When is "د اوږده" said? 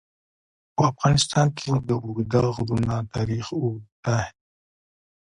1.89-2.43